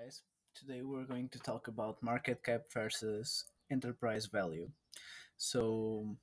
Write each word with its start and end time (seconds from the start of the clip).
guys. 0.00 0.22
Today 0.54 0.80
we're 0.82 1.04
going 1.04 1.28
to 1.30 1.38
talk 1.38 1.68
about 1.68 2.02
market 2.02 2.42
cap 2.42 2.62
versus 2.72 3.44
enterprise 3.70 4.26
value. 4.26 4.70
So 5.36 6.16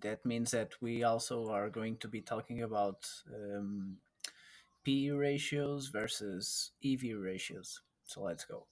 that 0.00 0.24
means 0.24 0.50
that 0.50 0.72
we 0.80 1.04
also 1.04 1.50
are 1.50 1.68
going 1.68 1.98
to 1.98 2.08
be 2.08 2.20
talking 2.20 2.62
about 2.62 3.06
um, 3.32 3.98
PE 4.84 5.10
ratios 5.10 5.88
versus 5.88 6.72
EV 6.84 7.16
ratios. 7.18 7.80
So 8.06 8.22
let's 8.22 8.44
go. 8.44 8.66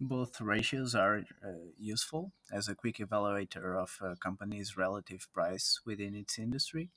Both 0.00 0.40
ratios 0.40 0.94
are 0.94 1.18
uh, 1.42 1.70
useful 1.78 2.32
as 2.52 2.68
a 2.68 2.74
quick 2.74 2.98
evaluator 2.98 3.80
of 3.80 3.96
a 4.02 4.16
company's 4.16 4.76
relative 4.76 5.26
price 5.32 5.80
within 5.86 6.14
its 6.14 6.38
industry. 6.38 6.90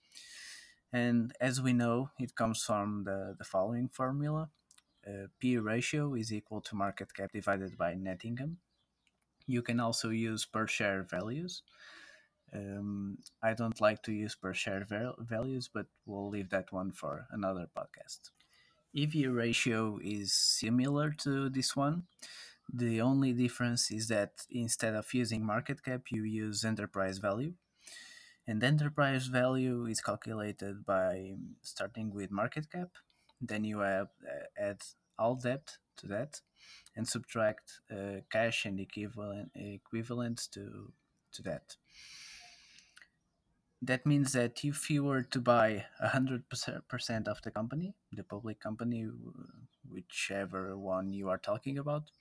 And 0.92 1.34
as 1.40 1.62
we 1.62 1.72
know, 1.72 2.10
it 2.20 2.36
comes 2.36 2.62
from 2.64 3.04
the, 3.06 3.36
the 3.38 3.46
following 3.46 3.90
formula 3.90 4.50
P 5.40 5.58
ratio 5.58 6.16
is 6.16 6.34
equal 6.34 6.62
to 6.62 6.76
market 6.76 7.14
cap 7.14 7.32
divided 7.34 7.78
by 7.78 7.94
net 7.96 8.26
income. 8.26 8.58
You 9.48 9.62
can 9.62 9.80
also 9.80 10.10
use 10.10 10.46
per 10.46 10.68
share 10.68 11.04
values. 11.04 11.64
Um, 12.54 13.18
I 13.42 13.54
don't 13.54 13.82
like 13.82 14.02
to 14.04 14.12
use 14.14 14.36
per 14.36 14.54
share 14.54 14.86
val- 14.86 15.16
values, 15.20 15.70
but 15.74 15.88
we'll 16.06 16.30
leave 16.30 16.50
that 16.50 16.72
one 16.72 16.92
for 16.92 17.28
another 17.32 17.68
podcast. 17.76 18.32
EV 18.94 19.28
ratio 19.28 20.00
is 20.02 20.34
similar 20.34 21.12
to 21.12 21.50
this 21.50 21.76
one. 21.76 22.04
The 22.74 23.02
only 23.02 23.34
difference 23.34 23.92
is 23.92 24.08
that 24.10 24.32
instead 24.50 24.96
of 24.96 25.14
using 25.14 25.46
market 25.46 25.84
cap, 25.84 26.04
you 26.12 26.24
use 26.24 26.66
enterprise 26.66 27.20
value. 27.20 27.54
And 28.48 28.64
enterprise 28.64 29.28
value 29.28 29.86
is 29.86 30.02
calculated 30.02 30.86
by 30.86 31.36
starting 31.62 32.12
with 32.14 32.32
market 32.32 32.72
cap. 32.72 32.90
Then 33.42 33.64
you 33.64 33.80
have, 33.80 34.10
uh, 34.24 34.46
add 34.58 34.82
all 35.18 35.36
debt 35.36 35.78
to 35.98 36.08
that 36.08 36.42
and 36.96 37.08
subtract 37.08 37.80
uh, 37.92 38.22
cash 38.30 38.66
and 38.66 38.80
equivalent 38.80 39.52
equivalents 39.56 40.48
to 40.48 40.92
to 41.34 41.42
that. 41.44 41.78
That 43.82 44.06
means 44.06 44.32
that 44.32 44.64
if 44.64 44.90
you 44.90 45.04
were 45.04 45.24
to 45.24 45.40
buy 45.40 45.86
hundred 46.00 46.44
percent 46.88 47.28
of 47.28 47.42
the 47.44 47.52
company, 47.52 47.94
the 48.12 48.24
public 48.24 48.60
company, 48.60 49.08
whichever 49.90 50.78
one 50.78 51.14
you 51.14 51.30
are 51.30 51.38
talking 51.38 51.78
about, 51.78 52.12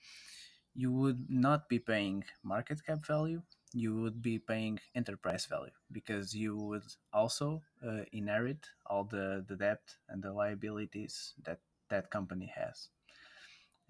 you 0.75 0.91
would 0.91 1.29
not 1.29 1.69
be 1.69 1.79
paying 1.79 2.25
market 2.43 2.85
cap 2.85 3.05
value. 3.05 3.41
You 3.75 4.01
would 4.01 4.21
be 4.21 4.39
paying 4.39 4.79
enterprise 4.95 5.45
value 5.47 5.75
because 5.91 6.33
you 6.33 6.55
would 6.55 6.87
also 7.11 7.61
uh, 7.85 8.03
inherit 8.13 8.65
all 8.85 9.03
the, 9.03 9.43
the 9.45 9.57
debt 9.57 9.81
and 10.07 10.23
the 10.23 10.31
liabilities 10.31 11.33
that 11.43 11.59
that 11.89 12.09
company 12.09 12.51
has. 12.55 12.87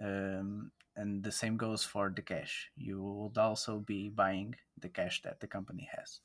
Um, 0.02 0.72
and 0.95 1.23
the 1.23 1.31
same 1.31 1.56
goes 1.56 1.83
for 1.83 2.09
the 2.09 2.23
cash. 2.23 2.72
You 2.75 3.02
would 3.02 3.38
also 3.38 3.78
be 3.78 4.09
buying 4.09 4.56
the 4.81 4.89
cash 4.89 5.22
that 5.22 5.39
the 5.39 5.47
company 5.47 5.88
has. 5.95 6.19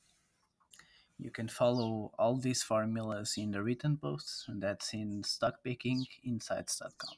You 1.19 1.29
can 1.29 1.47
follow 1.47 2.11
all 2.17 2.37
these 2.37 2.63
formulas 2.63 3.35
in 3.37 3.51
the 3.51 3.61
written 3.61 3.95
posts, 3.95 4.45
and 4.47 4.59
that's 4.59 4.91
in 4.93 5.21
stockpickinginsights.com. 5.21 7.15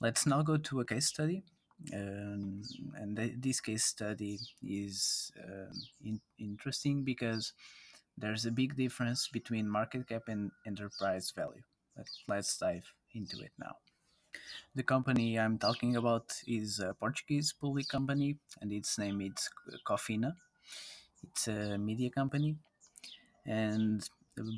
Let's 0.00 0.26
now 0.26 0.42
go 0.42 0.58
to 0.58 0.80
a 0.80 0.84
case 0.84 1.06
study. 1.06 1.44
Um, 1.92 2.62
and 2.96 3.16
th- 3.16 3.34
this 3.38 3.60
case 3.60 3.84
study 3.84 4.38
is 4.62 5.32
um, 5.42 5.72
in- 6.04 6.20
interesting 6.38 7.04
because 7.04 7.52
there's 8.16 8.46
a 8.46 8.50
big 8.50 8.76
difference 8.76 9.28
between 9.28 9.68
market 9.68 10.08
cap 10.08 10.22
and 10.28 10.50
enterprise 10.66 11.32
value. 11.34 11.62
But 11.96 12.06
let's 12.28 12.56
dive 12.58 12.86
into 13.14 13.40
it 13.40 13.52
now. 13.58 13.76
The 14.74 14.82
company 14.82 15.38
I'm 15.38 15.58
talking 15.58 15.96
about 15.96 16.32
is 16.46 16.80
a 16.80 16.94
Portuguese 16.94 17.52
public 17.52 17.88
company, 17.88 18.36
and 18.60 18.72
its 18.72 18.98
name 18.98 19.20
is 19.20 19.48
Cofina. 19.86 20.34
It's 21.22 21.48
a 21.48 21.78
media 21.78 22.10
company, 22.10 22.56
and 23.46 24.02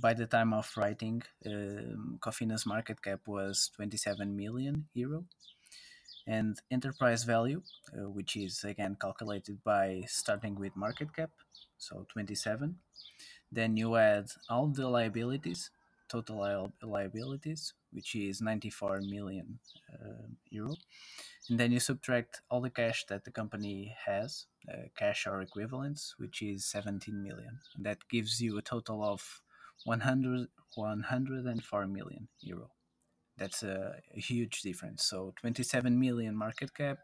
by 0.00 0.15
the 0.15 0.27
time 0.27 0.53
of 0.54 0.71
writing, 0.77 1.22
um, 1.44 2.19
Cofina's 2.21 2.65
market 2.66 3.03
cap 3.03 3.21
was 3.27 3.71
27 3.77 4.34
million 4.34 4.88
euro, 4.94 5.25
and 6.26 6.59
enterprise 6.70 7.25
value, 7.25 7.62
uh, 7.92 8.09
which 8.10 8.37
is 8.37 8.64
again 8.64 8.97
calculated 9.00 9.62
by 9.64 10.03
starting 10.06 10.54
with 10.56 10.76
market 10.76 11.14
cap, 11.14 11.31
so 11.78 12.06
27. 12.12 12.76
Then 13.53 13.76
you 13.76 13.97
add 13.97 14.26
all 14.50 14.66
the 14.66 14.88
liabilities, 14.88 15.70
total 16.09 16.41
li- 16.42 16.88
liabilities, 16.88 17.72
which 17.92 18.15
is 18.15 18.41
94 18.41 19.00
million 19.03 19.59
uh, 19.92 20.26
euro. 20.50 20.75
And 21.48 21.60
then 21.60 21.70
you 21.70 21.78
subtract 21.78 22.42
all 22.50 22.60
the 22.60 22.70
cash 22.70 23.06
that 23.09 23.25
the 23.25 23.31
company 23.31 23.94
has, 24.04 24.47
uh, 24.69 24.88
cash 24.97 25.26
or 25.26 25.41
equivalents, 25.41 26.15
which 26.19 26.42
is 26.42 26.65
17 26.65 27.22
million. 27.22 27.60
That 27.78 27.98
gives 28.10 28.41
you 28.41 28.59
a 28.59 28.62
total 28.62 29.04
of 29.04 29.42
100, 29.84 30.48
104 30.75 31.86
million 31.86 32.28
euro. 32.41 32.70
That's 33.38 33.62
a, 33.62 33.97
a 34.14 34.20
huge 34.20 34.62
difference. 34.62 35.04
So 35.04 35.34
27 35.41 35.98
million 35.98 36.36
market 36.36 36.74
cap, 36.74 36.98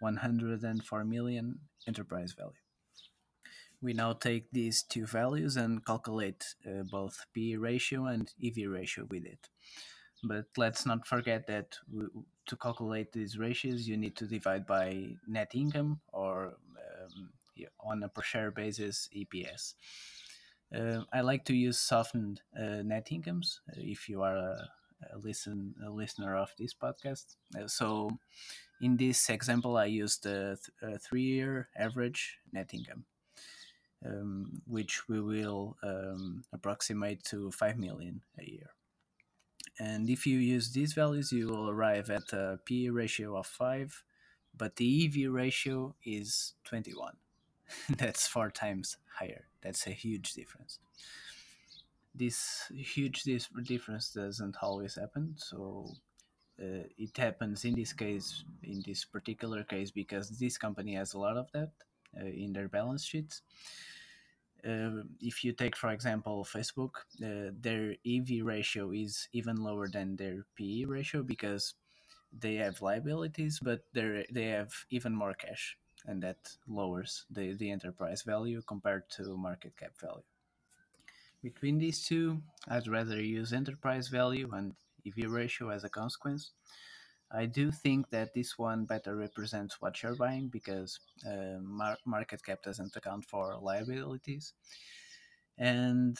104 0.00 1.04
million 1.04 1.58
enterprise 1.86 2.32
value. 2.32 2.52
We 3.82 3.92
now 3.92 4.14
take 4.14 4.50
these 4.50 4.82
two 4.82 5.06
values 5.06 5.56
and 5.56 5.84
calculate 5.84 6.54
uh, 6.66 6.84
both 6.90 7.26
P 7.34 7.56
ratio 7.56 8.06
and 8.06 8.32
EV 8.42 8.70
ratio 8.70 9.06
with 9.10 9.26
it. 9.26 9.48
But 10.22 10.46
let's 10.56 10.86
not 10.86 11.06
forget 11.06 11.46
that 11.48 11.76
to 12.46 12.56
calculate 12.56 13.12
these 13.12 13.38
ratios, 13.38 13.86
you 13.86 13.98
need 13.98 14.16
to 14.16 14.26
divide 14.26 14.66
by 14.66 15.16
net 15.26 15.50
income 15.54 16.00
or 16.12 16.54
um, 16.78 17.30
on 17.80 18.02
a 18.02 18.08
per 18.08 18.22
share 18.22 18.50
basis 18.50 19.08
EPS. 19.14 19.74
Uh, 20.74 21.04
I 21.12 21.20
like 21.20 21.44
to 21.44 21.54
use 21.54 21.78
softened 21.78 22.40
uh, 22.58 22.82
net 22.82 23.08
incomes 23.10 23.60
uh, 23.68 23.76
if 23.76 24.08
you 24.08 24.22
are 24.22 24.36
a, 24.36 24.70
a 25.12 25.18
listen 25.18 25.74
a 25.84 25.90
listener 25.90 26.36
of 26.36 26.50
this 26.58 26.74
podcast. 26.74 27.36
Uh, 27.58 27.66
so 27.66 28.10
in 28.80 28.96
this 28.96 29.28
example, 29.30 29.76
I 29.76 29.86
used 29.86 30.24
the 30.24 30.58
th- 30.80 31.00
three 31.00 31.22
year 31.22 31.68
average 31.76 32.38
net 32.52 32.74
income. 32.74 33.04
Um, 34.06 34.60
which 34.66 35.08
we 35.08 35.18
will 35.18 35.78
um, 35.82 36.44
approximate 36.52 37.24
to 37.24 37.50
5 37.50 37.78
million 37.78 38.20
a 38.38 38.44
year. 38.44 38.70
And 39.78 40.08
if 40.08 40.26
you 40.26 40.38
use 40.38 40.72
these 40.72 40.92
values, 40.92 41.32
you 41.32 41.48
will 41.48 41.70
arrive 41.70 42.10
at 42.10 42.32
a 42.32 42.60
P 42.64 42.90
ratio 42.90 43.36
of 43.36 43.46
5, 43.46 44.04
but 44.56 44.76
the 44.76 45.06
EV 45.06 45.32
ratio 45.32 45.94
is 46.04 46.54
21. 46.64 47.14
That's 47.96 48.26
four 48.26 48.50
times 48.50 48.98
higher. 49.18 49.46
That's 49.62 49.86
a 49.86 49.90
huge 49.90 50.34
difference. 50.34 50.78
This 52.14 52.70
huge 52.74 53.24
difference 53.64 54.10
doesn't 54.12 54.56
always 54.62 54.94
happen, 54.94 55.34
so 55.36 55.86
uh, 56.60 56.86
it 56.96 57.16
happens 57.16 57.64
in 57.64 57.74
this 57.74 57.92
case, 57.92 58.44
in 58.62 58.82
this 58.86 59.04
particular 59.04 59.64
case, 59.64 59.90
because 59.90 60.30
this 60.38 60.56
company 60.56 60.94
has 60.94 61.14
a 61.14 61.18
lot 61.18 61.36
of 61.36 61.50
debt 61.52 61.72
uh, 62.20 62.26
in 62.26 62.52
their 62.52 62.68
balance 62.68 63.04
sheets. 63.04 63.42
Uh, 64.66 65.02
if 65.20 65.44
you 65.44 65.52
take, 65.52 65.76
for 65.76 65.90
example, 65.90 66.44
Facebook, 66.44 66.96
uh, 67.22 67.52
their 67.60 67.96
EV 68.06 68.44
ratio 68.44 68.92
is 68.92 69.28
even 69.32 69.56
lower 69.56 69.88
than 69.88 70.16
their 70.16 70.46
PE 70.56 70.84
ratio 70.84 71.22
because 71.22 71.74
they 72.32 72.54
have 72.54 72.80
liabilities, 72.80 73.60
but 73.60 73.84
they 73.92 74.24
they 74.30 74.46
have 74.46 74.72
even 74.90 75.14
more 75.14 75.34
cash, 75.34 75.76
and 76.06 76.22
that 76.22 76.38
lowers 76.66 77.26
the, 77.30 77.54
the 77.54 77.70
enterprise 77.70 78.22
value 78.22 78.62
compared 78.66 79.08
to 79.10 79.36
market 79.36 79.76
cap 79.76 79.92
value. 80.00 80.24
Between 81.44 81.76
these 81.76 82.02
two, 82.02 82.40
I'd 82.68 82.88
rather 82.88 83.20
use 83.20 83.52
enterprise 83.52 84.08
value 84.08 84.50
and 84.54 84.72
EV 85.06 85.30
ratio 85.30 85.68
as 85.68 85.84
a 85.84 85.90
consequence. 85.90 86.52
I 87.30 87.44
do 87.44 87.70
think 87.70 88.08
that 88.08 88.32
this 88.32 88.56
one 88.56 88.86
better 88.86 89.14
represents 89.14 89.78
what 89.78 90.02
you're 90.02 90.14
buying 90.14 90.48
because 90.48 90.98
uh, 91.28 91.58
mar- 91.60 91.98
market 92.06 92.42
cap 92.42 92.62
doesn't 92.62 92.96
account 92.96 93.26
for 93.26 93.58
liabilities. 93.60 94.54
And 95.58 96.16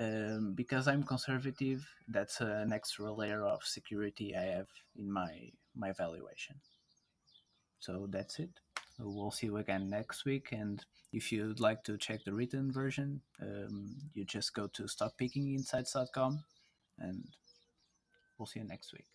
um, 0.00 0.54
because 0.56 0.88
I'm 0.88 1.04
conservative, 1.04 1.86
that's 2.08 2.40
an 2.40 2.72
extra 2.72 3.12
layer 3.12 3.46
of 3.46 3.62
security 3.62 4.34
I 4.34 4.46
have 4.56 4.68
in 4.98 5.08
my, 5.12 5.52
my 5.76 5.92
valuation. 5.92 6.56
So 7.78 8.08
that's 8.10 8.40
it. 8.40 8.50
We'll 8.98 9.30
see 9.30 9.46
you 9.46 9.56
again 9.56 9.90
next 9.90 10.24
week. 10.24 10.48
And 10.52 10.84
if 11.12 11.32
you'd 11.32 11.60
like 11.60 11.82
to 11.84 11.98
check 11.98 12.24
the 12.24 12.32
written 12.32 12.72
version, 12.72 13.20
um, 13.42 13.96
you 14.14 14.24
just 14.24 14.54
go 14.54 14.68
to 14.68 14.84
stockpickinginsights.com 14.84 16.44
and 16.98 17.24
we'll 18.38 18.46
see 18.46 18.60
you 18.60 18.66
next 18.66 18.92
week. 18.92 19.06